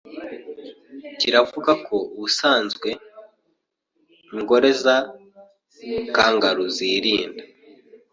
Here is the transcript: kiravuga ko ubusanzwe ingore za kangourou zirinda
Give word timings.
kiravuga 1.19 1.71
ko 1.85 1.95
ubusanzwe 2.15 2.89
ingore 4.35 4.69
za 4.83 4.97
kangourou 6.15 6.69
zirinda 6.75 7.43